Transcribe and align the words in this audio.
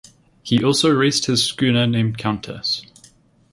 He 0.41 0.63
also 0.63 0.89
raced 0.89 1.27
his 1.27 1.43
schooner 1.45 1.85
named 1.85 2.17
"Countess". 2.17 2.81